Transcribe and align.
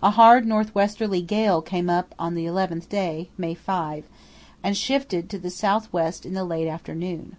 A 0.00 0.10
hard 0.10 0.46
north 0.46 0.76
westerly 0.76 1.22
gale 1.22 1.60
came 1.60 1.90
up 1.90 2.14
on 2.20 2.36
the 2.36 2.46
eleventh 2.46 2.88
day 2.88 3.30
(May 3.36 3.52
5) 3.54 4.04
and 4.62 4.76
shifted 4.76 5.28
to 5.28 5.40
the 5.40 5.50
south 5.50 5.92
west 5.92 6.24
in 6.24 6.34
the 6.34 6.44
late 6.44 6.68
afternoon. 6.68 7.34